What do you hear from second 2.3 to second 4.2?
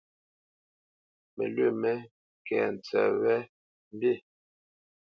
kɛ́ tsǝ́tʼ wǝ́, mbí.